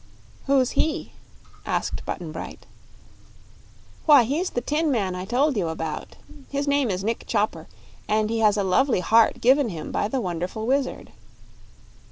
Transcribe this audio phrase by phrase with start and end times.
[0.47, 1.11] "Who's he?"
[1.63, 2.65] asked Button Bright.
[4.07, 6.15] "Why, he's the tin man I told you about.
[6.49, 7.67] His name is Nick Chopper,
[8.07, 11.11] and he has a lovely heart given him by the wonderful Wizard."